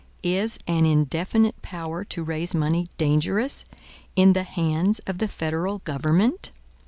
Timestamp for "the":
4.33-4.41, 5.19-5.27